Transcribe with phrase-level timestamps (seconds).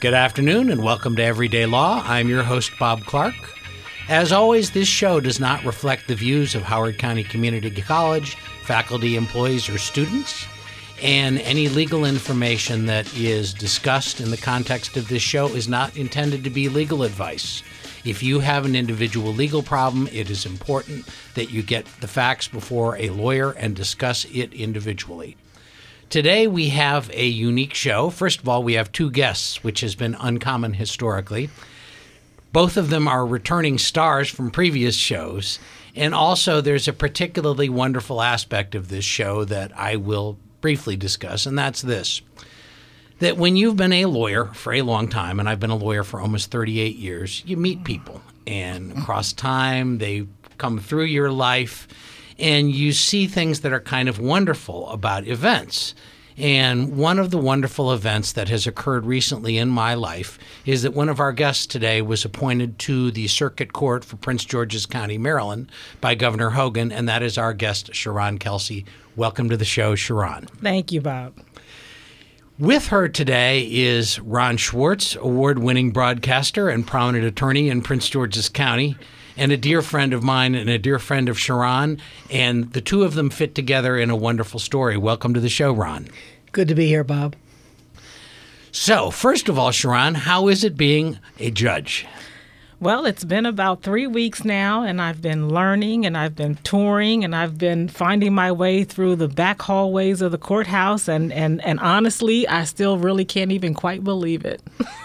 [0.00, 2.04] Good afternoon and welcome to Everyday Law.
[2.04, 3.34] I'm your host, Bob Clark.
[4.08, 9.16] As always, this show does not reflect the views of Howard County Community College, faculty,
[9.16, 10.46] employees, or students.
[11.02, 15.96] And any legal information that is discussed in the context of this show is not
[15.96, 17.64] intended to be legal advice.
[18.04, 22.46] If you have an individual legal problem, it is important that you get the facts
[22.46, 25.36] before a lawyer and discuss it individually.
[26.10, 28.08] Today we have a unique show.
[28.08, 31.50] First of all, we have two guests, which has been uncommon historically.
[32.50, 35.58] Both of them are returning stars from previous shows.
[35.94, 41.44] And also, there's a particularly wonderful aspect of this show that I will briefly discuss,
[41.44, 42.22] and that's this
[43.18, 46.04] that when you've been a lawyer for a long time, and I've been a lawyer
[46.04, 51.88] for almost 38 years, you meet people, and across time, they come through your life
[52.38, 55.94] and you see things that are kind of wonderful about events.
[56.36, 60.94] And one of the wonderful events that has occurred recently in my life is that
[60.94, 65.18] one of our guests today was appointed to the Circuit Court for Prince George's County,
[65.18, 65.68] Maryland,
[66.00, 68.84] by Governor Hogan, and that is our guest, Sharon Kelsey.
[69.16, 70.46] Welcome to the show, Sharon.
[70.62, 71.34] Thank you, Bob.
[72.56, 78.48] With her today is Ron Schwartz, award winning broadcaster and prominent attorney in Prince George's
[78.48, 78.96] County
[79.38, 82.00] and a dear friend of mine and a dear friend of Sharon.
[82.30, 84.96] And the two of them fit together in a wonderful story.
[84.96, 86.08] Welcome to the show, Ron.
[86.52, 87.36] Good to be here, Bob.
[88.72, 92.06] So, first of all, Sharon, how is it being a judge?
[92.80, 97.24] Well, it's been about three weeks now, and I've been learning and I've been touring
[97.24, 101.08] and I've been finding my way through the back hallways of the courthouse.
[101.08, 104.62] And, and, and honestly, I still really can't even quite believe it.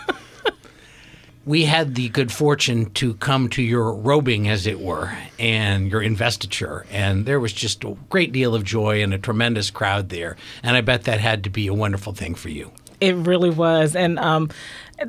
[1.45, 6.02] we had the good fortune to come to your robing, as it were, and your
[6.02, 6.86] investiture.
[6.89, 10.38] And there was just a great deal of joy and a tremendous crowd there.
[10.61, 12.71] And I bet that had to be a wonderful thing for you.
[13.02, 13.95] It really was.
[13.95, 14.49] And um,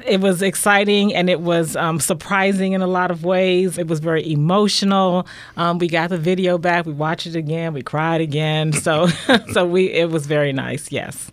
[0.05, 3.79] it was exciting and it was um, surprising in a lot of ways.
[3.79, 5.29] It was very emotional.
[5.57, 6.87] Um, we got the video back.
[6.87, 7.73] We watched it again.
[7.73, 8.73] We cried again.
[8.73, 9.07] So,
[9.53, 10.91] so we it was very nice.
[10.91, 11.31] Yes.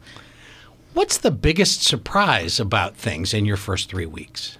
[0.94, 4.58] What's the biggest surprise about things in your first three weeks?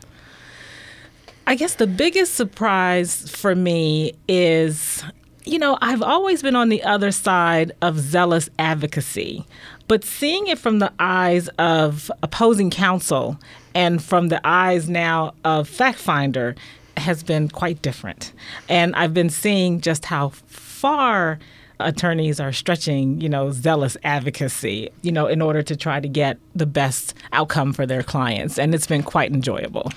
[1.48, 5.04] I guess the biggest surprise for me is
[5.44, 9.46] you know, I've always been on the other side of zealous advocacy,
[9.88, 13.40] but seeing it from the eyes of opposing counsel
[13.74, 16.56] and from the eyes now of fact finder
[16.98, 18.34] has been quite different.
[18.70, 21.40] And I've been seeing just how far
[21.86, 26.38] attorneys are stretching, you know, zealous advocacy, you know, in order to try to get
[26.56, 28.58] the best outcome for their clients.
[28.58, 29.92] And it's been quite enjoyable.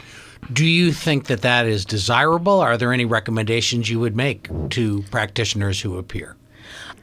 [0.52, 2.60] Do you think that that is desirable?
[2.60, 6.36] Are there any recommendations you would make to practitioners who appear?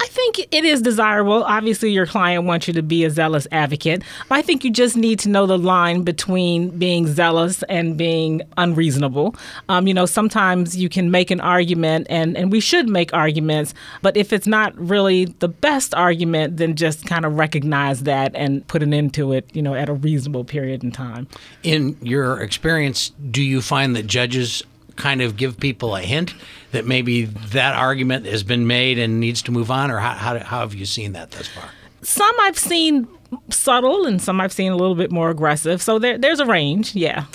[0.02, 1.44] I think it is desirable.
[1.44, 4.02] Obviously, your client wants you to be a zealous advocate.
[4.32, 9.36] I think you just need to know the line between being zealous and being unreasonable.
[9.70, 13.76] Um, you know, sometimes you can make an argument, and, and we should make arguments,
[14.02, 18.68] but if it's not really the best argument, then just kind of recognize that and
[18.68, 21.28] put an end to it, you know, at a reasonable period in time.
[21.62, 24.64] In your experience, do you find that judges
[24.96, 26.34] kind of give people a hint
[26.72, 30.40] that maybe that argument has been made and needs to move on, or how, how,
[30.40, 31.70] how have you seen that thus far?
[32.02, 33.08] Some I've seen
[33.50, 35.82] subtle, and some I've seen a little bit more aggressive.
[35.82, 37.26] So there, there's a range, yeah.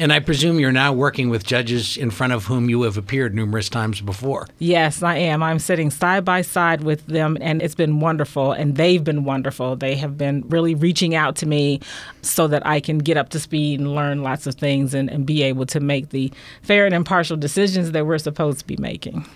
[0.00, 3.34] And I presume you're now working with judges in front of whom you have appeared
[3.34, 4.48] numerous times before.
[4.58, 5.42] Yes, I am.
[5.42, 8.52] I'm sitting side by side with them, and it's been wonderful.
[8.52, 9.76] And they've been wonderful.
[9.76, 11.80] They have been really reaching out to me
[12.22, 15.26] so that I can get up to speed and learn lots of things and, and
[15.26, 19.26] be able to make the fair and impartial decisions that we're supposed to be making.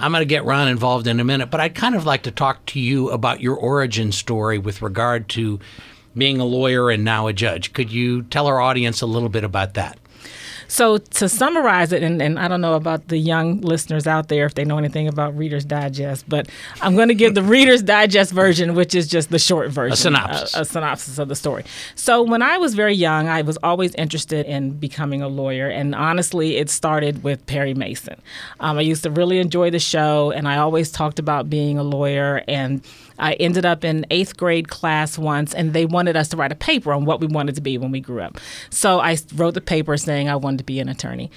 [0.00, 2.32] I'm going to get Ron involved in a minute, but I'd kind of like to
[2.32, 5.60] talk to you about your origin story with regard to
[6.16, 7.72] being a lawyer and now a judge.
[7.72, 9.98] Could you tell our audience a little bit about that?
[10.68, 14.46] So to summarize it, and, and I don't know about the young listeners out there
[14.46, 16.48] if they know anything about Reader's Digest, but
[16.80, 19.96] I'm going to give the Reader's Digest version, which is just the short version, a
[19.96, 21.64] synopsis, a, a synopsis of the story.
[21.94, 25.94] So when I was very young, I was always interested in becoming a lawyer, and
[25.94, 28.20] honestly, it started with Perry Mason.
[28.60, 31.84] Um, I used to really enjoy the show, and I always talked about being a
[31.84, 32.82] lawyer and
[33.18, 36.56] I ended up in eighth grade class once, and they wanted us to write a
[36.56, 38.38] paper on what we wanted to be when we grew up.
[38.70, 41.30] So I wrote the paper saying I wanted to be an attorney.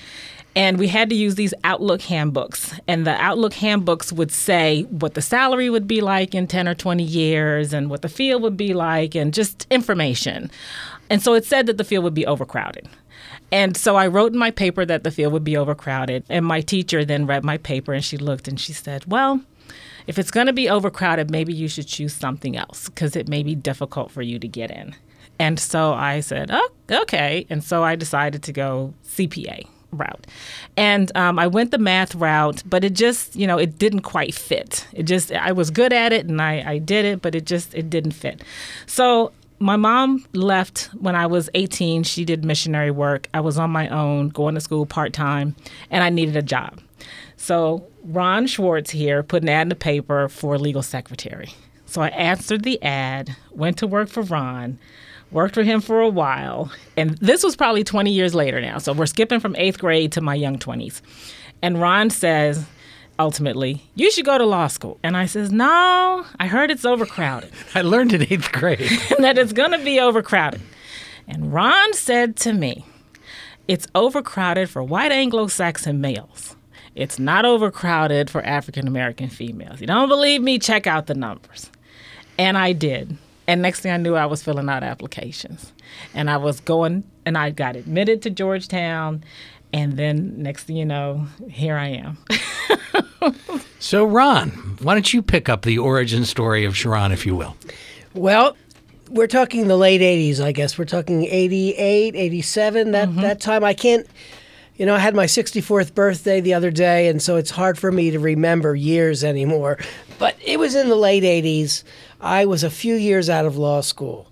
[0.56, 2.74] And we had to use these Outlook handbooks.
[2.88, 6.74] And the Outlook handbooks would say what the salary would be like in 10 or
[6.76, 10.50] 20 years and what the field would be like and just information.
[11.10, 12.90] And so it said that the field would be overcrowded.
[13.52, 16.24] And so I wrote in my paper that the field would be overcrowded.
[16.30, 19.42] And my teacher then read my paper and she looked and she said, Well,
[20.08, 23.44] if it's going to be overcrowded, maybe you should choose something else because it may
[23.44, 24.96] be difficult for you to get in.
[25.40, 27.46] And so I said, oh, okay.
[27.50, 30.28] And so I decided to go CPA route.
[30.78, 34.34] And um, I went the math route, but it just, you know, it didn't quite
[34.34, 34.86] fit.
[34.94, 37.74] It just, I was good at it and I, I did it, but it just,
[37.74, 38.44] it didn't fit.
[38.86, 42.04] So my mom left when I was 18.
[42.04, 43.28] She did missionary work.
[43.34, 45.56] I was on my own, going to school part time,
[45.92, 46.80] and I needed a job.
[47.40, 51.54] So Ron Schwartz here put an ad in the paper for legal secretary.
[51.86, 54.78] So I answered the ad, went to work for Ron,
[55.32, 58.78] worked for him for a while, and this was probably 20 years later now.
[58.78, 61.02] So we're skipping from eighth grade to my young 20s.
[61.62, 62.66] And Ron says,
[63.18, 65.00] ultimately, you should go to law school.
[65.02, 67.52] And I says, no, I heard it's overcrowded.
[67.74, 68.80] I learned in eighth grade.
[69.18, 70.62] that it's going to be overcrowded.
[71.26, 72.86] And Ron said to me,
[73.70, 76.58] it's overcrowded for white Anglo Saxon males.
[76.96, 79.82] It's not overcrowded for African American females.
[79.82, 80.60] You don't believe me?
[80.60, 81.70] Check out the numbers.
[82.38, 83.18] And I did.
[83.48, 85.74] And next thing I knew, I was filling out applications.
[86.14, 89.24] And I was going, and I got admitted to Georgetown.
[89.74, 92.18] And then next thing you know, here I am.
[93.80, 94.50] so, Ron,
[94.82, 97.56] why don't you pick up the origin story of Sharon, if you will?
[98.14, 98.56] Well,
[99.10, 100.78] we're talking the late 80s, I guess.
[100.78, 103.22] We're talking 88, 87, that, mm-hmm.
[103.22, 103.64] that time.
[103.64, 104.08] I can't,
[104.80, 107.92] you know, I had my 64th birthday the other day, and so it's hard for
[107.92, 109.78] me to remember years anymore.
[110.18, 111.84] But it was in the late 80s.
[112.22, 114.32] I was a few years out of law school.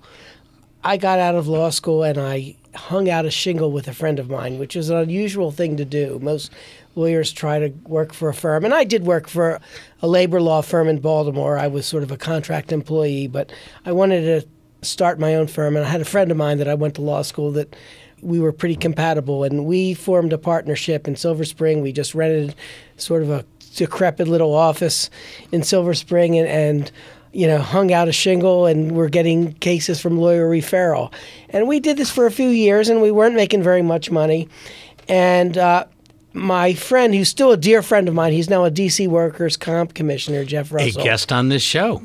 [0.86, 4.20] I got out of law school and I hung out a shingle with a friend
[4.20, 6.18] of mine, which is an unusual thing to do.
[6.22, 6.54] Most
[6.96, 9.60] lawyers try to work for a firm, and I did work for
[10.02, 11.58] a labor law firm in Baltimore.
[11.58, 13.52] I was sort of a contract employee, but
[13.86, 14.48] I wanted to
[14.82, 17.02] start my own firm, and I had a friend of mine that I went to
[17.02, 17.76] law school that
[18.22, 21.82] we were pretty compatible, and we formed a partnership in Silver Spring.
[21.82, 22.56] We just rented
[22.98, 25.10] sort of a decrepit little office
[25.52, 26.92] in Silver Spring, and, and
[27.32, 31.14] you know, hung out a shingle and we're getting cases from lawyer referral.
[31.50, 34.50] And we did this for a few years and we weren't making very much money.
[35.08, 35.86] And uh,
[36.34, 39.94] my friend, who's still a dear friend of mine, he's now a DC Workers Comp
[39.94, 41.02] Commissioner, Jeff Russell.
[41.02, 42.02] A guest on this show.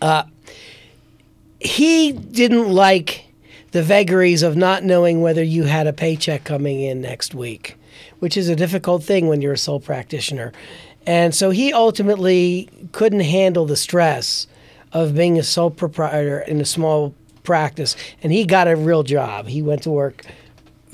[0.00, 0.24] Uh,
[1.60, 3.26] he didn't like
[3.72, 7.76] the vagaries of not knowing whether you had a paycheck coming in next week,
[8.20, 10.52] which is a difficult thing when you're a sole practitioner.
[11.06, 14.46] And so he ultimately couldn't handle the stress
[14.92, 19.48] of being a sole proprietor in a small practice, and he got a real job.
[19.48, 20.24] He went to work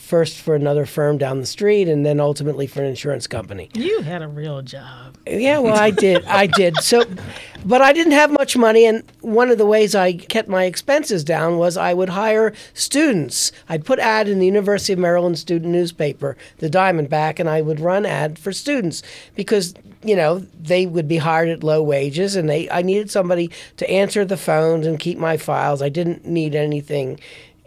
[0.08, 3.68] first for another firm down the street and then ultimately for an insurance company.
[3.74, 5.18] You had a real job.
[5.26, 6.24] Yeah, well, I did.
[6.24, 6.78] I did.
[6.78, 7.04] So,
[7.68, 8.86] but I didn't have much money.
[8.86, 13.52] And one of the ways I kept my expenses down was I would hire students.
[13.68, 17.78] I'd put ad in the University of Maryland student newspaper, the Diamondback, and I would
[17.78, 19.02] run ad for students
[19.36, 23.50] because you know they would be hired at low wages and they I needed somebody
[23.76, 25.82] to answer the phones and keep my files.
[25.82, 27.20] I didn't need anything,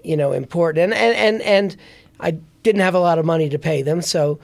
[0.03, 0.93] you know, important.
[0.93, 1.77] And and and, and
[2.19, 2.31] I
[2.63, 4.39] didn't have a lot of money to pay them, so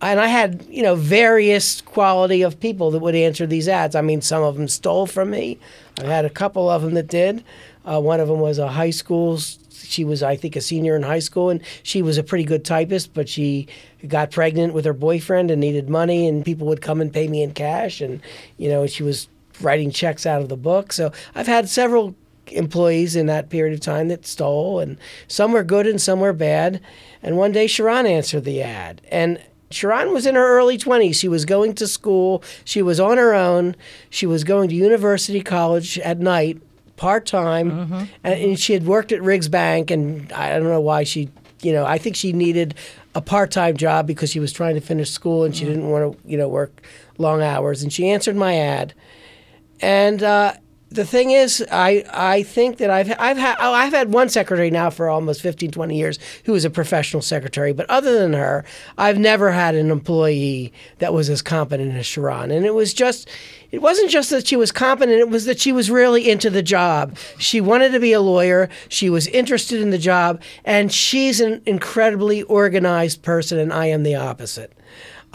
[0.00, 3.94] and I had you know various quality of people that would answer these ads.
[3.94, 5.58] I mean, some of them stole from me.
[6.02, 7.42] I had a couple of them that did.
[7.84, 9.38] Uh, one of them was a high school.
[9.38, 12.64] She was, I think, a senior in high school, and she was a pretty good
[12.64, 13.14] typist.
[13.14, 13.68] But she
[14.06, 17.42] got pregnant with her boyfriend and needed money, and people would come and pay me
[17.42, 18.20] in cash, and
[18.58, 19.28] you know, she was
[19.60, 20.92] writing checks out of the book.
[20.92, 22.14] So I've had several
[22.48, 26.32] employees in that period of time that stole, and some were good and some were
[26.32, 26.80] bad.
[27.22, 29.00] And one day Sharon answered the ad.
[29.10, 31.16] And Sharon was in her early 20s.
[31.16, 32.42] She was going to school.
[32.64, 33.74] She was on her own.
[34.10, 36.60] She was going to university college at night,
[36.96, 37.70] part time.
[37.70, 38.04] Mm-hmm.
[38.24, 39.90] And, and she had worked at Riggs Bank.
[39.90, 41.30] And I don't know why she,
[41.62, 42.74] you know, I think she needed
[43.14, 45.74] a part time job because she was trying to finish school and she mm-hmm.
[45.74, 46.82] didn't want to, you know, work
[47.18, 47.82] long hours.
[47.82, 48.94] And she answered my ad.
[49.80, 50.54] And, uh,
[50.96, 54.70] the thing is, I, I think that I've I've had oh, I've had one secretary
[54.70, 58.64] now for almost 15, 20 years who was a professional secretary, but other than her,
[58.98, 62.50] I've never had an employee that was as competent as Sharon.
[62.50, 63.28] And it was just
[63.70, 66.62] it wasn't just that she was competent, it was that she was really into the
[66.62, 67.16] job.
[67.38, 71.62] She wanted to be a lawyer, she was interested in the job, and she's an
[71.66, 74.72] incredibly organized person and I am the opposite.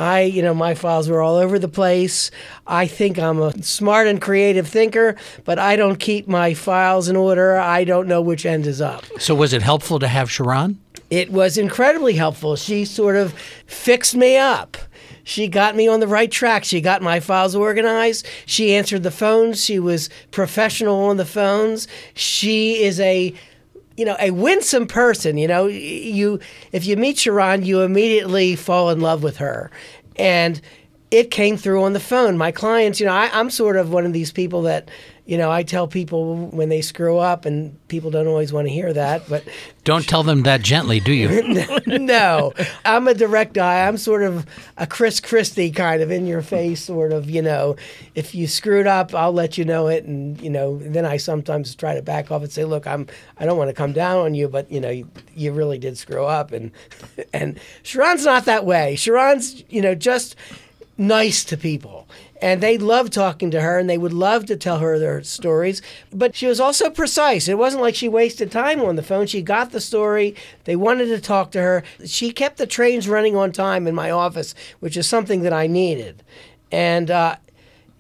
[0.02, 2.32] I, you know, my files were all over the place.
[2.66, 5.16] I think I'm a smart and creative thinker,
[5.46, 7.58] but I don't keep my files in order.
[7.58, 9.06] I don't know which end is up.
[9.20, 10.80] So, was it helpful to have Sharon?
[11.12, 12.56] It was incredibly helpful.
[12.56, 13.34] She sort of
[13.68, 14.78] fixed me up.
[15.24, 16.64] She got me on the right track.
[16.64, 18.26] She got my files organized.
[18.46, 19.64] She answered the phones.
[19.64, 21.88] She was professional on the phones.
[22.16, 23.34] She is a
[23.98, 25.38] you know, a winsome person.
[25.38, 26.40] You know, you
[26.72, 29.70] if you meet Sharon, you immediately fall in love with her,
[30.16, 30.62] and
[31.12, 32.38] it came through on the phone.
[32.38, 34.90] My clients, you know, I, I'm sort of one of these people that,
[35.26, 38.74] you know, I tell people when they screw up, and people don't always want to
[38.74, 39.44] hear that, but
[39.84, 41.70] Don't tell them that gently, do you?
[41.88, 42.54] no,
[42.86, 43.88] I'm a direct guy.
[43.88, 44.46] I'm sort of
[44.78, 47.76] a Chris Christie kind of in your face, sort of, you know,
[48.16, 50.06] if you screwed up, I'll let you know it.
[50.06, 53.46] And, you know, then I sometimes try to back off and say, look, I'm, I
[53.46, 56.26] don't want to come down on you, but, you know, you, you really did screw
[56.26, 56.52] up.
[56.52, 56.72] And,
[57.32, 58.96] and Sharon's not that way.
[58.96, 60.36] Sharon's, you know, just
[60.98, 62.08] nice to people.
[62.42, 65.82] And they loved talking to her and they would love to tell her their stories.
[66.12, 67.48] But she was also precise.
[67.48, 69.28] It wasn't like she wasted time on the phone.
[69.28, 70.36] She got the story.
[70.64, 71.84] They wanted to talk to her.
[72.06, 75.68] She kept the trains running on time in my office, which is something that I
[75.68, 76.24] needed.
[76.72, 77.36] And, uh,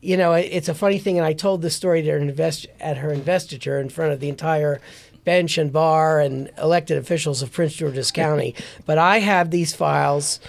[0.01, 2.98] you know, it's a funny thing, and I told this story to her invest- at
[2.98, 4.81] her investiture in front of the entire
[5.24, 8.55] bench and bar and elected officials of Prince George's County.
[8.88, 10.39] But I have these files.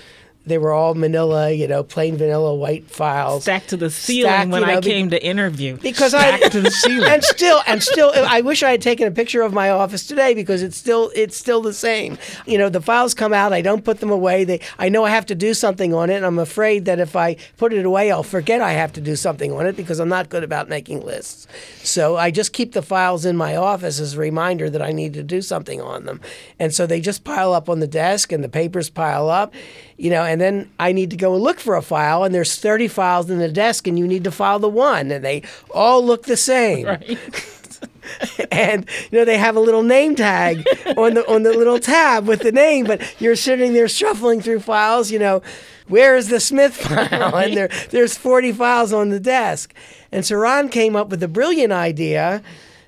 [0.45, 3.43] They were all manila, you know, plain vanilla white files.
[3.43, 5.77] Stacked to the ceiling Stacked, when you know, I be- came to interview.
[5.77, 7.09] because I to the ceiling.
[7.13, 10.35] and still and still I wish I had taken a picture of my office today
[10.35, 12.19] because it's still it's still the same.
[12.47, 14.45] You know, the files come out, I don't put them away.
[14.45, 17.15] They I know I have to do something on it and I'm afraid that if
[17.15, 20.09] I put it away I'll forget I have to do something on it because I'm
[20.09, 21.47] not good about making lists.
[21.85, 25.15] So I just keep the files in my office as a reminder that I need
[25.15, 26.21] to do something on them.
[26.59, 29.55] And so they just pile up on the desk and the papers pile up.
[29.97, 32.57] You know, and then I need to go and look for a file, and there's
[32.57, 36.03] 30 files in the desk, and you need to file the one, and they all
[36.05, 36.87] look the same.
[36.87, 37.19] Right.
[38.51, 42.27] and you know they have a little name tag on the on the little tab
[42.27, 45.41] with the name but you're sitting there shuffling through files you know
[45.89, 47.37] where is the smith file?
[47.37, 49.75] And there there's 40 files on the desk.
[50.11, 52.43] And Sharon came up with a brilliant idea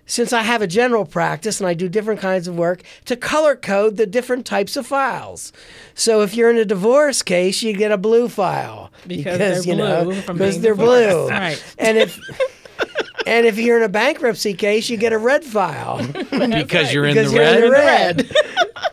[0.07, 3.57] since I have a general practice and I do different kinds of work, to color
[3.57, 5.53] code the different types of files.
[5.95, 9.77] So if you're in a divorce case, you get a blue file Because they're you
[9.77, 11.09] know blue from because they're divorced.
[11.11, 11.29] blue.
[11.31, 11.65] Right.
[11.79, 12.19] And if
[13.27, 15.99] and if you're in a bankruptcy case, you get a red file
[16.31, 18.21] because you're in because the you're red.
[18.21, 18.85] in the red.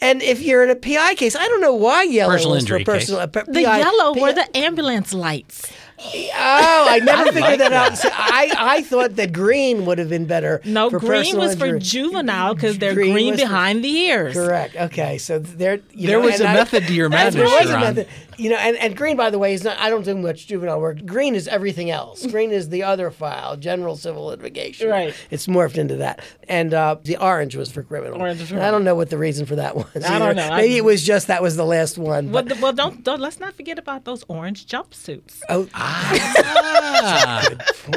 [0.00, 2.84] and if you're in a PI case, I don't know why yellow Personal was injury
[2.84, 3.02] for case.
[3.10, 3.20] personal.
[3.22, 5.72] uh, p- The PI yellow PI were the ambulance lights.
[5.98, 7.96] Oh, I never figured like that, out.
[7.96, 10.60] So I, I thought that green would have been better.
[10.64, 13.88] No, for green personal was for juvenile because they're Green green, was for- behind the
[13.96, 14.34] ears.
[14.34, 14.76] Correct.
[14.76, 15.80] Okay, so there.
[15.92, 17.34] You There know, was and a I- method to your madness.
[17.36, 17.94] There madness, was a Sharon.
[17.96, 18.08] method.
[18.36, 19.78] You know, and, and green, by the way, is not.
[19.78, 21.04] I don't do much juvenile work.
[21.06, 22.26] Green is everything else.
[22.26, 24.88] Green is the other file, general civil litigation.
[24.88, 25.14] Right.
[25.30, 26.20] It's morphed into that.
[26.48, 28.20] And uh, the orange was for criminal.
[28.20, 30.04] Orange for And I don't know what the reason for that was.
[30.04, 30.48] I don't know.
[30.48, 32.32] I- Maybe it was just that was the last one.
[32.32, 35.40] Well, the- well, don't, don't let's not forget about those orange jumpsuits.
[35.48, 37.46] oh, Ah,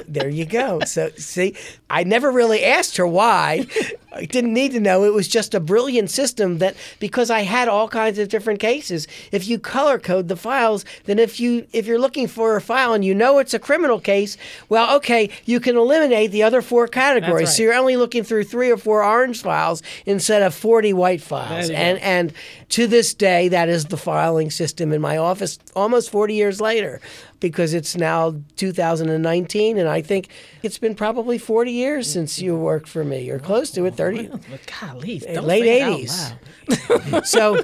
[0.07, 0.81] there you go.
[0.85, 1.55] So see,
[1.89, 3.65] I never really asked her why.
[4.13, 5.03] I didn't need to know.
[5.03, 9.07] It was just a brilliant system that because I had all kinds of different cases.
[9.31, 12.93] If you color code the files, then if you if you're looking for a file
[12.93, 14.37] and you know it's a criminal case,
[14.69, 17.47] well, okay, you can eliminate the other four categories.
[17.47, 17.53] right.
[17.55, 21.69] So you're only looking through three or four orange files instead of 40 white files.
[21.69, 22.33] And and
[22.69, 26.99] to this day, that is the filing system in my office almost 40 years later
[27.39, 30.29] because it's now 2019 and I think
[30.63, 34.27] it's been probably 40 years since you worked for me or close to it 30
[34.27, 34.41] But
[34.81, 37.11] golly, late say it out 80s.
[37.11, 37.25] loud.
[37.27, 37.63] so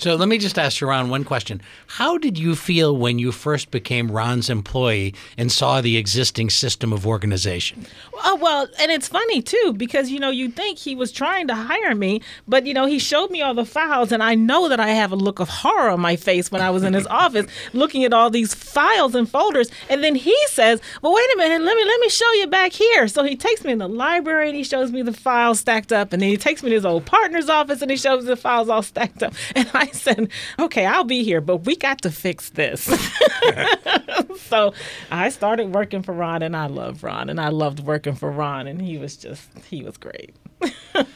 [0.00, 1.60] so let me just ask Sharon one question.
[1.86, 6.90] How did you feel when you first became Ron's employee and saw the existing system
[6.90, 7.84] of organization?
[8.24, 11.54] Oh well, and it's funny too because you know you think he was trying to
[11.54, 14.80] hire me, but you know he showed me all the files, and I know that
[14.80, 17.46] I have a look of horror on my face when I was in his office
[17.74, 21.60] looking at all these files and folders, and then he says, "Well, wait a minute,
[21.62, 24.48] let me let me show you back here." So he takes me in the library
[24.48, 26.86] and he shows me the files stacked up, and then he takes me to his
[26.86, 30.30] old partner's office and he shows me the files all stacked up, and I said,
[30.58, 32.82] "Okay, I'll be here, but we got to fix this."
[34.36, 34.74] so
[35.10, 38.66] I started working for Ron, and I love Ron, and I loved working for Ron,
[38.66, 40.34] and he was just he was great.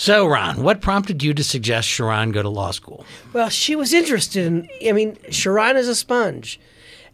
[0.00, 3.04] So, Ron, what prompted you to suggest Sharon go to law school?
[3.34, 6.58] Well, she was interested in, I mean, Sharon is a sponge,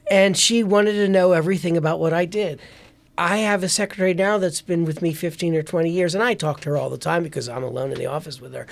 [0.08, 2.60] and she wanted to know everything about what I did.
[3.18, 6.34] I have a secretary now that's been with me 15 or 20 years, and I
[6.34, 8.68] talk to her all the time because I'm alone in the office with her,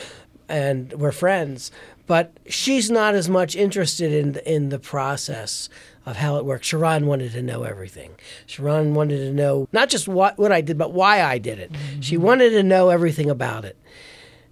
[0.49, 1.73] and we're friends.
[2.07, 5.69] But she's not as much interested in the, in the process
[6.05, 6.67] of how it works.
[6.67, 8.13] Sharon wanted to know everything.
[8.47, 11.71] Sharon wanted to know not just what, what I did, but why I did it.
[12.01, 12.25] She mm-hmm.
[12.25, 13.79] wanted to know everything about it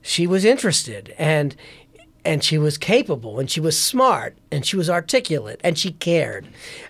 [0.03, 1.55] she was interested and
[2.25, 6.47] and she was capable and she was smart and she was articulate and she cared.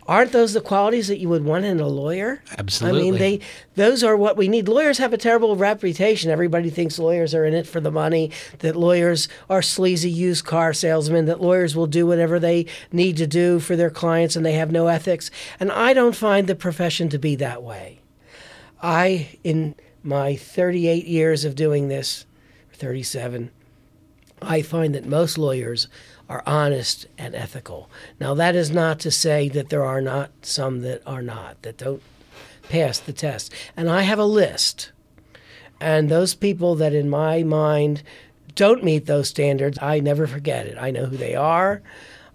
[0.07, 2.43] Aren't those the qualities that you would want in a lawyer?
[2.59, 3.01] Absolutely.
[3.01, 3.41] I mean, they
[3.75, 4.69] those are what we need.
[4.69, 6.31] Lawyers have a terrible reputation.
[6.31, 10.75] Everybody thinks lawyers are in it for the money, that lawyers are sleazy used car
[10.75, 14.53] salesmen, that lawyers will do whatever they need to do for their clients and they
[14.53, 15.31] have no ethics.
[15.59, 18.01] And I don't find the profession to be that way.
[18.83, 22.27] I in my 38 years of doing this,
[22.75, 23.51] 37
[24.43, 25.89] I find that most lawyers
[26.29, 27.91] are honest and ethical.
[28.19, 31.79] Now, that is not to say that there are not some that are not, that
[31.79, 32.03] don't
[32.69, 33.53] pass the test.
[33.77, 34.93] And I have a list.
[35.81, 38.03] And those people that, in my mind,
[38.55, 40.79] don't meet those standards, I never forget it.
[40.79, 41.83] I know who they are.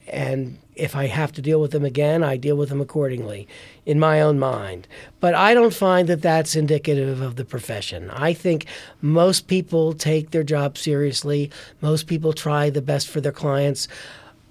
[0.08, 3.48] And if I have to deal with them again, I deal with them accordingly
[3.86, 4.88] in my own mind.
[5.20, 8.10] But I don't find that that's indicative of the profession.
[8.12, 8.66] I think
[9.02, 13.88] most people take their job seriously, most people try the best for their clients.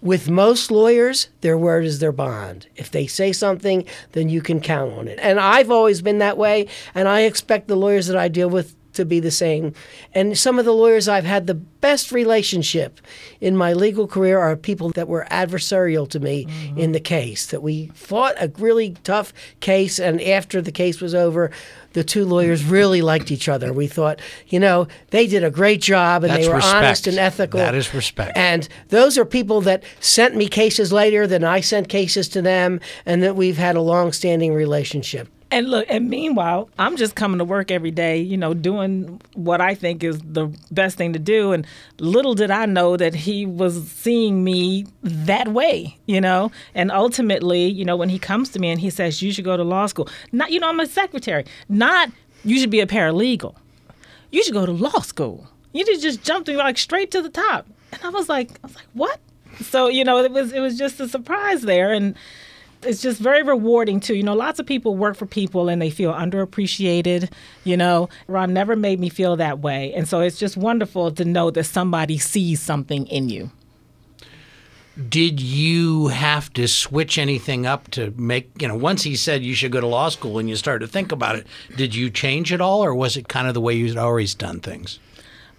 [0.03, 2.67] With most lawyers, their word is their bond.
[2.77, 5.19] If they say something, then you can count on it.
[5.23, 8.77] And I've always been that way, and I expect the lawyers that I deal with
[8.97, 9.73] to be the same.
[10.13, 13.01] And some of the lawyers I've had the best relationship
[13.41, 16.79] in my legal career are people that were adversarial to me mm-hmm.
[16.79, 21.15] in the case, that we fought a really tough case, and after the case was
[21.15, 21.51] over,
[21.93, 23.73] the two lawyers really liked each other.
[23.73, 26.77] We thought, you know, they did a great job and That's they were respect.
[26.77, 27.59] honest and ethical.
[27.59, 28.37] That is respect.
[28.37, 32.81] And those are people that sent me cases later, than I sent cases to them,
[33.07, 35.29] and that we've had a long standing relationship.
[35.51, 39.61] And look, and meanwhile, I'm just coming to work every day, you know, doing what
[39.61, 41.53] I think is the best thing to do.
[41.53, 41.65] And
[42.01, 46.51] little did I know that he was seeing me that way, you know.
[46.75, 49.57] And ultimately, you know, when he comes to me and he says, You should go
[49.57, 52.11] to law school, not, you know, I'm a secretary, not
[52.45, 53.55] you should be a paralegal.
[54.31, 55.49] You should go to law school.
[55.73, 57.67] You just jumped me like straight to the top.
[57.93, 59.21] And I was like, I was like, what?
[59.61, 61.93] So, you know, it was it was just a surprise there.
[61.93, 62.15] And
[62.83, 64.15] it's just very rewarding too.
[64.15, 67.31] You know, lots of people work for people and they feel underappreciated.
[67.65, 71.25] You know, Ron never made me feel that way, and so it's just wonderful to
[71.25, 73.51] know that somebody sees something in you.
[75.09, 79.55] Did you have to switch anything up to make, you know, once he said you
[79.55, 82.51] should go to law school and you started to think about it, did you change
[82.51, 84.99] at all or was it kind of the way you'd always done things?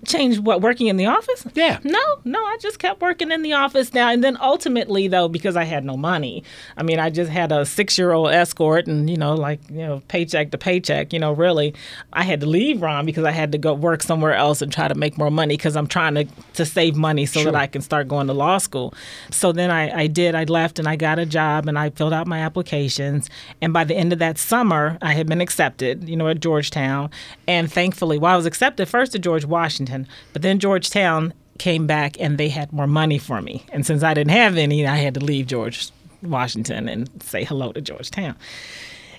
[0.06, 1.46] Change what working in the office?
[1.56, 1.80] Yeah.
[1.84, 4.10] No, no, I just kept working in the office now.
[4.10, 6.44] And then ultimately, though, because I had no money,
[6.78, 9.80] I mean, I just had a six year old escort and, you know, like, you
[9.80, 11.74] know, paycheck to paycheck, you know, really,
[12.14, 14.88] I had to leave Ron because I had to go work somewhere else and try
[14.88, 17.52] to make more money because I'm trying to, to save money so sure.
[17.52, 18.94] that I can start going to law school.
[19.32, 22.14] So then I, I did, I left and I got a job and I filled
[22.14, 23.32] out my applications.
[23.62, 27.10] And by the end of that summer, I had been accepted, you know, at Georgetown.
[27.48, 29.87] And thankfully, well, I was accepted first to George Washington.
[29.88, 30.14] Washington.
[30.34, 33.64] But then Georgetown came back and they had more money for me.
[33.72, 35.90] And since I didn't have any, I had to leave George
[36.22, 38.36] Washington and say hello to Georgetown.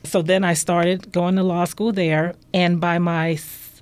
[0.04, 2.34] So then I started going to law school there.
[2.54, 3.36] And by my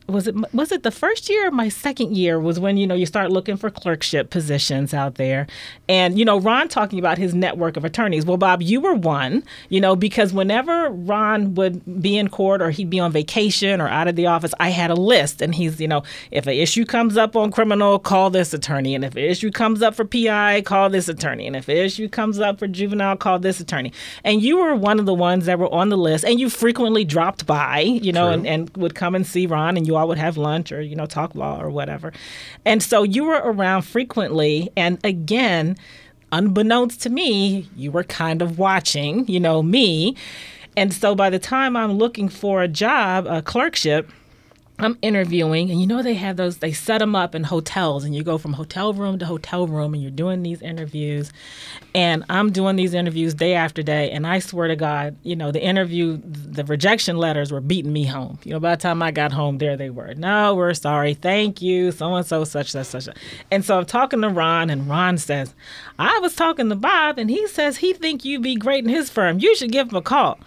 [0.08, 2.94] was it was it the first year or my second year was when you know
[2.94, 5.46] you start looking for clerkship positions out there?
[5.88, 8.24] And you know ron talking about his network of attorneys.
[8.24, 12.70] Well bob you were one you know because whenever ron would be in court or
[12.70, 15.42] he'd be on vacation or out of the office i had a list.
[15.42, 18.94] And he's you know if an issue comes up on criminal call this attorney.
[18.94, 21.46] And if an issue comes up for pi call this attorney.
[21.46, 23.92] And if an issue comes up for juvenile call this attorney.
[24.22, 26.24] And you were one of the ones that were on the list.
[26.24, 29.86] And you frequently dropped by you know and, and would come and see ron and
[29.86, 32.12] you all would have lunch or, you know, talk law or whatever.
[32.64, 34.70] And so you were around frequently.
[34.76, 35.76] And again,
[36.32, 40.16] unbeknownst to me, you were kind of watching, you know, me.
[40.76, 44.10] And so by the time I'm looking for a job, a clerkship,
[44.78, 46.58] I'm interviewing, and you know they have those.
[46.58, 49.94] They set them up in hotels, and you go from hotel room to hotel room,
[49.94, 51.32] and you're doing these interviews.
[51.94, 55.50] And I'm doing these interviews day after day, and I swear to God, you know,
[55.50, 58.38] the interview, the rejection letters were beating me home.
[58.44, 60.14] You know, by the time I got home, there they were.
[60.14, 61.14] No, we're sorry.
[61.14, 61.90] Thank you.
[61.90, 63.08] So and so, such, such, such.
[63.50, 65.54] And so I'm talking to Ron, and Ron says,
[65.98, 69.08] I was talking to Bob, and he says he think you'd be great in his
[69.08, 69.38] firm.
[69.38, 70.38] You should give him a call.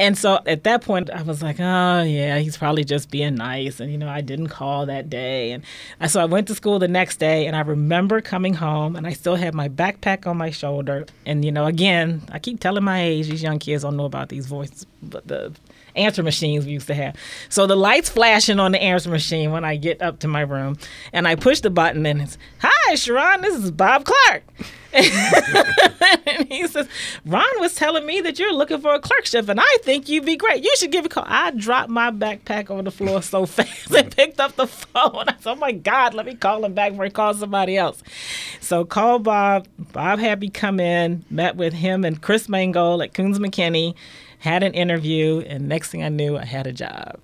[0.00, 3.78] And so at that point, I was like, oh, yeah, he's probably just being nice.
[3.78, 5.52] And, you know, I didn't call that day.
[5.52, 5.64] And
[6.10, 9.12] so I went to school the next day, and I remember coming home, and I
[9.12, 11.06] still had my backpack on my shoulder.
[11.24, 14.28] And, you know, again, I keep telling my age, these young kids don't know about
[14.28, 15.52] these voices, but the
[15.96, 17.16] answer machines we used to have.
[17.48, 20.76] So the lights flashing on the answer machine when I get up to my room,
[21.12, 23.42] and I push the button, and it's, hi, Sharon.
[23.42, 24.44] This is Bob Clark.
[24.92, 26.86] and he says,
[27.24, 30.36] Ron was telling me that you're looking for a clerkship, and I think you'd be
[30.36, 30.62] great.
[30.62, 31.24] You should give a call.
[31.26, 35.24] I dropped my backpack on the floor so fast and picked up the phone.
[35.28, 38.02] I said, Oh my God, let me call him back before he calls somebody else.
[38.60, 39.66] So call Bob.
[39.92, 43.94] Bob had me come in, met with him and Chris Mangold at Koonz McKinney,
[44.42, 47.20] had an interview, and next thing I knew, I had a job.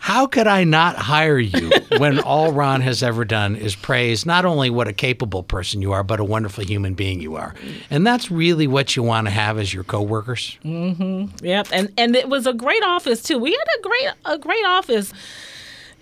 [0.00, 4.44] How could I not hire you when all Ron has ever done is praise not
[4.44, 7.54] only what a capable person you are, but a wonderful human being you are?
[7.88, 10.58] And that's really what you want to have as your coworkers.
[10.64, 11.44] Mm-hmm.
[11.44, 11.68] Yep.
[11.70, 13.38] And and it was a great office too.
[13.38, 15.12] We had a great a great office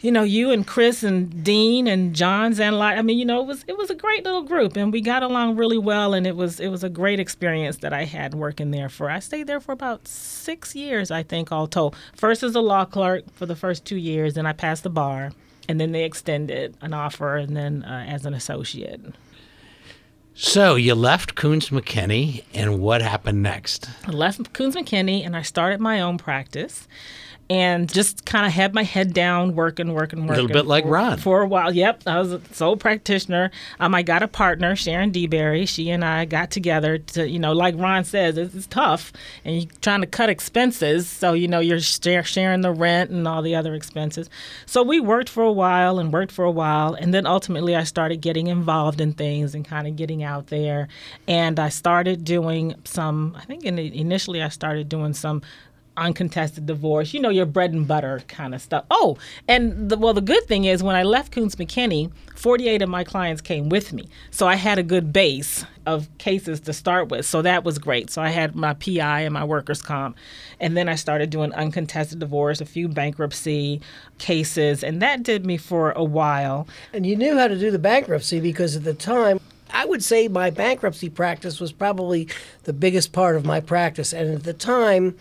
[0.01, 3.41] you know, you and Chris and Dean and John's and like I mean, you know,
[3.41, 6.27] it was it was a great little group and we got along really well and
[6.27, 9.47] it was it was a great experience that I had working there for I stayed
[9.47, 11.97] there for about six years, I think, all told.
[12.15, 15.33] First as a law clerk for the first two years, then I passed the bar,
[15.69, 19.01] and then they extended an offer and then uh, as an associate.
[20.35, 23.89] So you left Koonz McKinney, and what happened next?
[24.07, 26.87] I left Koonz McKinney and I started my own practice
[27.49, 30.41] and just kind of had my head down, working, working, working.
[30.41, 31.19] A little bit like for, Ron.
[31.19, 31.73] For a while.
[31.73, 32.03] Yep.
[32.07, 33.51] I was a sole practitioner.
[33.79, 35.69] Um, I got a partner, Sharon DeBerry.
[35.69, 39.13] She and I got together to, you know, like Ron says, it's, it's tough
[39.45, 41.09] and you're trying to cut expenses.
[41.09, 44.29] So, you know, you're sharing the rent and all the other expenses.
[44.67, 46.95] So we worked for a while and worked for a while.
[46.95, 50.89] And then ultimately I started getting involved in things and kind of getting out there.
[51.29, 55.43] And I started doing some, I think in initially I started doing some
[55.97, 58.85] uncontested divorce, you know, your bread and butter kind of stuff.
[58.91, 62.89] Oh, and the, well, the good thing is when I left Koonz McKinney, 48 of
[62.89, 64.09] my clients came with me.
[64.31, 67.25] So I had a good base of cases to start with.
[67.25, 68.11] So that was great.
[68.11, 70.17] So I had my PI and my workers' comp.
[70.61, 73.81] And then I started doing uncontested divorce, a few bankruptcy
[74.19, 76.67] cases, and that did me for a while.
[76.93, 80.29] And you knew how to do the bankruptcy because at the time, I would say
[80.29, 82.29] my bankruptcy practice was probably
[82.65, 84.13] the biggest part of my practice.
[84.13, 85.17] And at the time,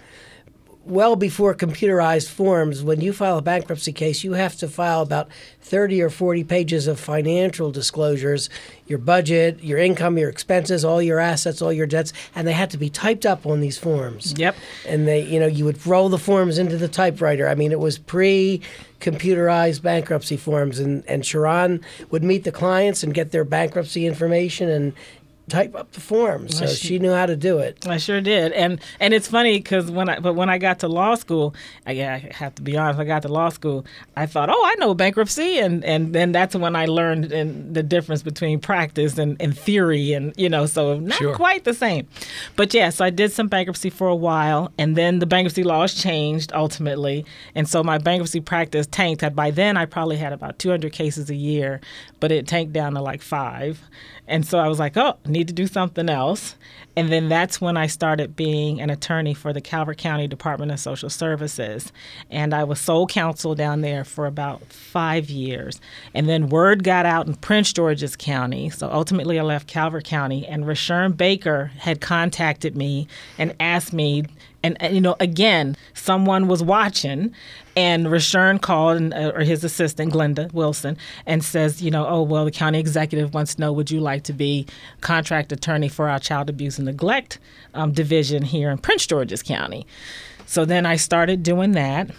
[0.85, 5.29] well before computerized forms, when you file a bankruptcy case, you have to file about
[5.61, 8.49] 30 or 40 pages of financial disclosures
[8.87, 12.69] your budget, your income, your expenses, all your assets, all your debts, and they had
[12.69, 14.35] to be typed up on these forms.
[14.37, 14.55] Yep.
[14.87, 17.47] And they, you know, you would roll the forms into the typewriter.
[17.47, 18.61] I mean, it was pre
[19.01, 24.69] computerized bankruptcy forms and, and Sharon would meet the clients and get their bankruptcy information
[24.69, 24.93] and
[25.49, 26.57] type up the forms.
[26.57, 27.87] So she, she, knew how to do it.
[27.87, 28.51] I sure did.
[28.53, 31.55] And and it's funny because when I but when I got to law school,
[31.85, 32.99] I, I have to be honest.
[32.99, 33.85] I got to law school.
[34.15, 37.83] I thought, oh, I know bankruptcy, and and then that's when I learned in the
[37.83, 41.35] difference between practice and, and theory, and you know, so not sure.
[41.35, 42.07] quite the same.
[42.55, 45.63] But yes, yeah, so I did some bankruptcy for a while, and then the bankruptcy
[45.63, 49.35] laws changed ultimately, and so my bankruptcy practice tanked.
[49.35, 51.81] By then, I probably had about 200 cases a year,
[52.19, 53.79] but it tanked down to like five.
[54.27, 56.55] And so I was like, oh, need to do something else.
[56.97, 60.79] And then that's when I started being an attorney for the Calvert County Department of
[60.79, 61.91] Social Services.
[62.31, 65.81] And I was sole counsel down there for about five years.
[66.13, 68.69] And then word got out in Prince George's County.
[68.69, 70.47] So ultimately, I left Calvert County.
[70.47, 73.07] And Rushern Baker had contacted me
[73.37, 74.23] and asked me
[74.65, 77.33] and, and, you know, again, someone was watching,
[77.75, 80.97] and Rushern called, and, uh, or his assistant, Glenda Wilson,
[81.27, 84.23] and says, you know, oh, well, the county executive wants to know, would you like
[84.23, 84.65] to be
[85.01, 87.37] contract attorney for our child abuse and neglect
[87.75, 89.85] um, division here in Prince George's County?
[90.47, 92.09] So then I started doing that.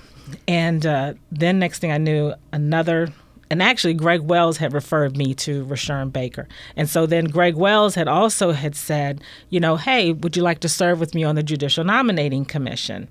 [0.46, 3.12] And uh, then next thing I knew, another
[3.50, 6.48] and actually Greg Wells had referred me to Rushern Baker.
[6.76, 10.61] And so then Greg Wells had also had said, you know, hey, would you like
[10.61, 13.09] to serve with me on the Judicial Nominating Commission?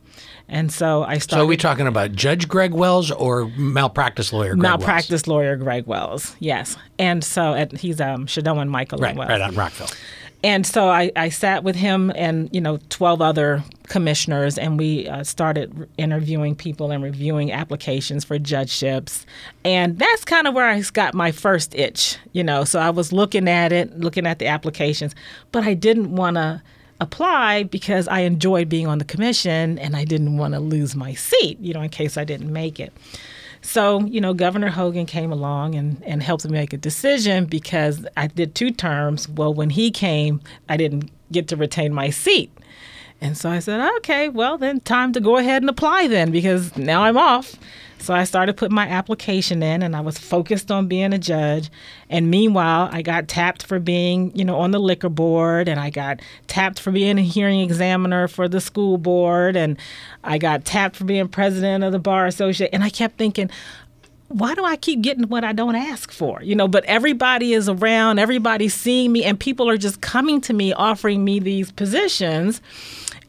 [0.47, 1.41] And so I started.
[1.41, 5.27] So are we talking about Judge Greg Wells or malpractice lawyer Greg malpractice Wells?
[5.27, 6.35] lawyer Greg Wells?
[6.39, 6.77] Yes.
[6.99, 9.29] And so at, he's um, Shadoan Michael right, Wells.
[9.29, 9.89] Right on Rockville.
[10.45, 15.07] And so I, I sat with him and, you know, 12 other commissioners, and we
[15.07, 19.25] uh, started interviewing people and reviewing applications for judgeships.
[19.63, 22.63] And that's kind of where I got my first itch, you know.
[22.63, 25.15] So I was looking at it, looking at the applications,
[25.51, 26.61] but I didn't want to
[27.01, 31.15] apply because I enjoyed being on the commission and I didn't want to lose my
[31.15, 32.93] seat, you know, in case I didn't make it.
[33.65, 38.05] So, you know, Governor Hogan came along and, and helped me make a decision because
[38.15, 39.27] I did two terms.
[39.27, 42.55] Well, when he came, I didn't get to retain my seat.
[43.21, 46.77] And so I said, okay, well, then time to go ahead and apply then because
[46.77, 47.55] now I'm off.
[48.05, 51.71] So I started putting my application in and I was focused on being a judge.
[52.07, 55.89] And meanwhile, I got tapped for being, you know, on the liquor board and I
[55.89, 59.77] got tapped for being a hearing examiner for the school board and
[60.23, 62.73] I got tapped for being president of the bar association.
[62.73, 63.49] And I kept thinking,
[64.27, 66.43] why do I keep getting what I don't ask for?
[66.43, 70.53] You know, but everybody is around, everybody's seeing me, and people are just coming to
[70.53, 72.61] me offering me these positions.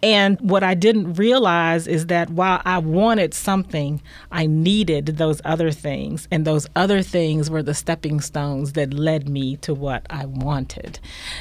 [0.03, 5.71] And what I didn't realize is that while I wanted something, I needed those other
[5.71, 6.29] things.
[6.31, 10.99] And those other things were the stepping stones that led me to what I wanted.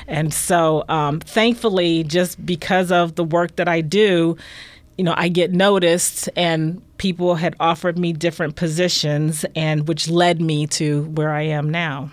[0.07, 4.37] And so, um, thankfully, just because of the work that I do,
[4.97, 10.41] you know, I get noticed and people had offered me different positions and which led
[10.41, 12.11] me to where I am now.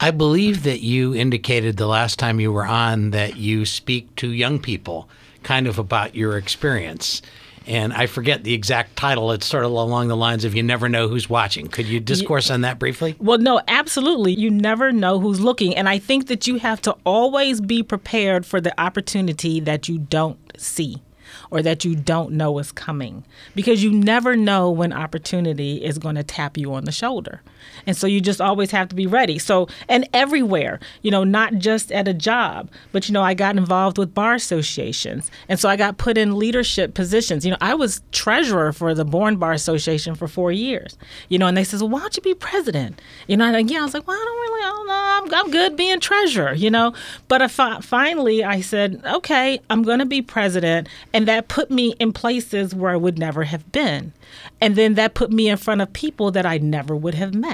[0.00, 4.30] I believe that you indicated the last time you were on that you speak to
[4.30, 5.08] young people
[5.42, 7.22] kind of about your experience.
[7.66, 9.30] And I forget the exact title.
[9.30, 11.68] It's sort of along the lines of you never know who's watching.
[11.68, 13.14] Could you discourse on that briefly?
[13.18, 14.32] Well, no, absolutely.
[14.32, 15.76] You never know who's looking.
[15.76, 19.98] And I think that you have to always be prepared for the opportunity that you
[19.98, 21.02] don't see
[21.50, 23.24] or that you don't know is coming
[23.54, 27.42] because you never know when opportunity is going to tap you on the shoulder.
[27.86, 29.38] And so you just always have to be ready.
[29.38, 33.56] So, and everywhere, you know, not just at a job, but, you know, I got
[33.56, 35.30] involved with bar associations.
[35.48, 37.44] And so I got put in leadership positions.
[37.44, 40.96] You know, I was treasurer for the Bourne Bar Association for four years,
[41.28, 43.00] you know, and they says, well, why don't you be president?
[43.26, 45.38] You know, and again, I was like, well, I don't really, I don't know.
[45.38, 46.94] I'm, I'm good being treasurer, you know.
[47.28, 50.88] But I, finally, I said, okay, I'm going to be president.
[51.12, 54.12] And that put me in places where I would never have been.
[54.60, 57.47] And then that put me in front of people that I never would have met.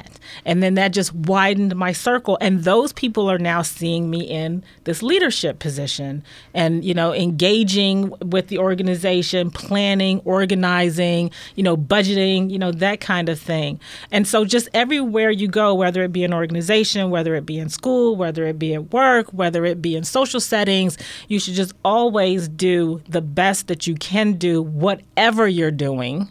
[0.44, 2.38] And then that just widened my circle.
[2.40, 8.12] And those people are now seeing me in this leadership position and, you know, engaging
[8.20, 13.80] with the organization, planning, organizing, you know, budgeting, you know, that kind of thing.
[14.10, 17.68] And so just everywhere you go, whether it be an organization, whether it be in
[17.68, 21.72] school, whether it be at work, whether it be in social settings, you should just
[21.84, 26.28] always do the best that you can do, whatever you're doing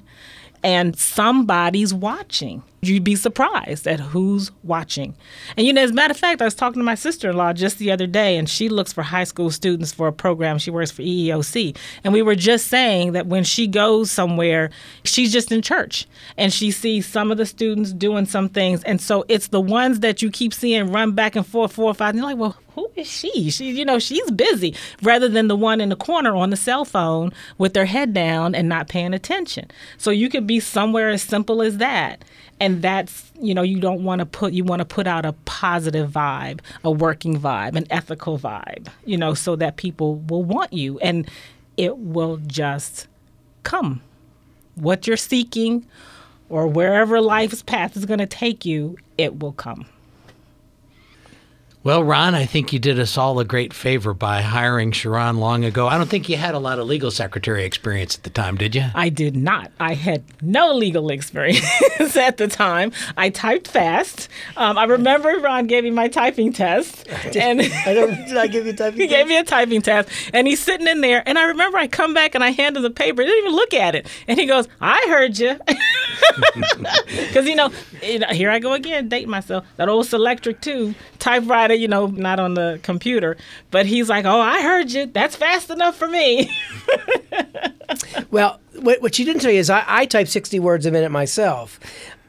[0.64, 2.64] and somebody's watching.
[2.84, 5.16] You'd be surprised at who's watching.
[5.56, 7.38] And you know, as a matter of fact, I was talking to my sister in
[7.38, 10.58] law just the other day, and she looks for high school students for a program.
[10.58, 11.78] She works for EEOC.
[12.04, 14.70] And we were just saying that when she goes somewhere,
[15.04, 18.84] she's just in church and she sees some of the students doing some things.
[18.84, 21.94] And so it's the ones that you keep seeing run back and forth four or
[21.94, 22.10] five.
[22.10, 23.50] And you're like, well, who is she?
[23.52, 26.86] She, you know, she's busy rather than the one in the corner on the cell
[26.86, 29.70] phone with their head down and not paying attention.
[29.98, 32.24] So you could be somewhere as simple as that.
[32.60, 35.34] And that's, you know, you don't want to put, you want to put out a
[35.46, 40.72] positive vibe, a working vibe, an ethical vibe, you know, so that people will want
[40.72, 41.30] you and
[41.76, 43.08] it will just
[43.64, 44.02] come.
[44.76, 45.86] What you're seeking
[46.50, 49.86] or wherever life's path is going to take you, it will come.
[51.86, 55.66] Well, Ron, I think you did us all a great favor by hiring Sharon long
[55.66, 55.86] ago.
[55.86, 58.74] I don't think you had a lot of legal secretary experience at the time, did
[58.74, 58.86] you?
[58.96, 59.70] I did not.
[59.82, 61.66] I had no legal experience
[62.16, 62.94] at the time.
[63.18, 64.30] I typed fast.
[64.56, 67.06] Um, I remember Ron gave me my typing test.
[67.36, 69.18] and I don't, did I give you a typing He test?
[69.18, 70.08] gave me a typing test.
[70.34, 71.22] And he's sitting in there.
[71.28, 73.24] And I remember I come back and I hand him the paper.
[73.24, 74.08] He didn't even look at it.
[74.30, 75.60] And he goes, I heard you.
[77.34, 77.72] Because, you know,
[78.02, 79.66] here I go again, date myself.
[79.78, 83.38] That old Selectric 2 typewriter you know, not on the computer.
[83.72, 85.06] But he's like, "Oh, I heard you.
[85.06, 86.50] That's fast enough for me."
[88.32, 91.12] well, what, what she didn't tell you is I, I type 60 words a minute
[91.12, 91.80] myself,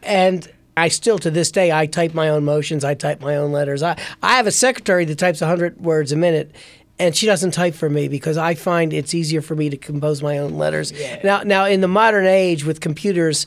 [0.02, 2.84] and I still to this day I type my own motions.
[2.84, 3.82] I type my own letters.
[3.82, 6.54] I I have a secretary that types 100 words a minute.
[6.98, 10.22] And she doesn't type for me because I find it's easier for me to compose
[10.22, 10.92] my own letters.
[10.92, 11.20] Yeah.
[11.24, 13.46] Now, now in the modern age with computers,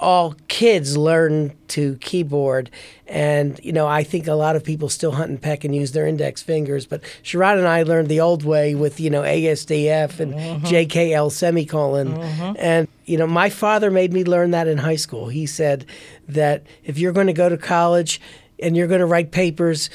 [0.00, 2.70] all kids learn to keyboard.
[3.06, 5.92] And, you know, I think a lot of people still hunt and peck and use
[5.92, 6.86] their index fingers.
[6.86, 10.66] But Sharon and I learned the old way with, you know, ASDF and uh-huh.
[10.66, 12.14] JKL semicolon.
[12.14, 12.54] Uh-huh.
[12.58, 15.28] And, you know, my father made me learn that in high school.
[15.28, 15.86] He said
[16.28, 18.20] that if you're going to go to college,
[18.60, 19.90] and you're going to write papers,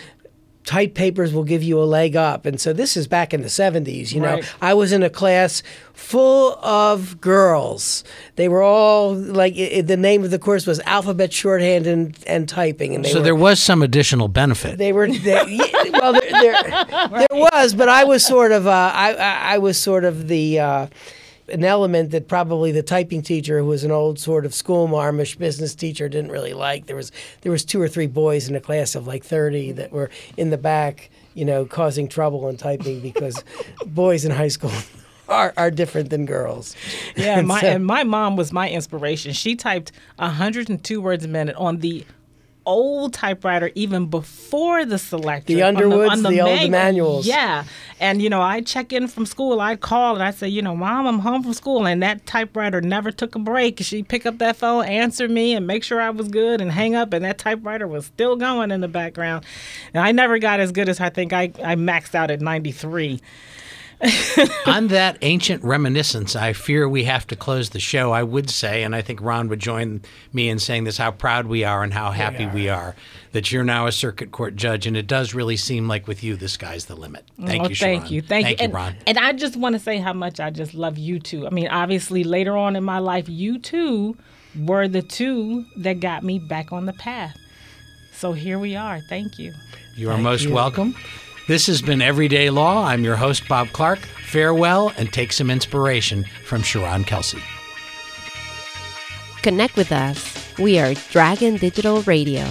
[0.65, 2.45] tight papers will give you a leg up.
[2.45, 4.35] And so this is back in the 70s, you know.
[4.35, 4.55] Right.
[4.61, 5.61] I was in a class
[5.93, 8.03] full of girls.
[8.35, 12.47] They were all like it, the name of the course was alphabet shorthand and, and
[12.47, 14.77] typing and So were, there was some additional benefit.
[14.77, 15.59] They were they,
[15.91, 17.27] well there, there, right.
[17.29, 20.59] there, was, but I was sort of uh, I, I, I was sort of the
[20.59, 20.87] uh,
[21.49, 25.35] an element that probably the typing teacher, who was an old sort of school marmish
[25.35, 26.85] business teacher, didn't really like.
[26.85, 29.91] There was there was two or three boys in a class of like thirty that
[29.91, 33.43] were in the back, you know, causing trouble in typing because
[33.85, 34.71] boys in high school
[35.29, 36.75] are, are different than girls.
[37.15, 39.33] Yeah, my so, and my mom was my inspiration.
[39.33, 42.05] She typed 102 words a minute on the
[42.65, 45.45] old typewriter even before the selectric.
[45.45, 46.69] The on Underwoods, on the old manual.
[46.69, 47.27] manuals.
[47.27, 47.65] Yeah.
[47.99, 49.61] And, you know, I'd check in from school.
[49.61, 51.87] I'd call and I'd say, you know, Mom, I'm home from school.
[51.87, 53.79] And that typewriter never took a break.
[53.79, 56.95] She'd pick up that phone, answer me, and make sure I was good and hang
[56.95, 57.13] up.
[57.13, 59.45] And that typewriter was still going in the background.
[59.93, 63.21] And I never got as good as I think I, I maxed out at 93.
[64.65, 68.11] On that ancient reminiscence, I fear we have to close the show.
[68.11, 70.01] I would say, and I think Ron would join
[70.33, 72.95] me in saying this, how proud we are and how happy we are
[73.31, 74.85] that you're now a circuit court judge.
[74.85, 77.23] And it does really seem like with you, the sky's the limit.
[77.45, 78.13] Thank Oh, you, thank Sharon.
[78.13, 78.95] you, thank, you, and, Ron.
[79.07, 81.47] And I just want to say how much I just love you two.
[81.47, 84.17] I mean, obviously, later on in my life, you two
[84.59, 87.37] were the two that got me back on the path.
[88.13, 88.99] So here we are.
[89.01, 89.53] Thank you.
[89.95, 90.53] You are Thank most you.
[90.53, 90.95] welcome.
[91.45, 92.85] This has been Everyday Law.
[92.85, 93.99] I'm your host, Bob Clark.
[93.99, 97.43] Farewell and take some inspiration from Sharon Kelsey.
[99.41, 100.57] Connect with us.
[100.57, 102.45] We are Dragon Digital Radio.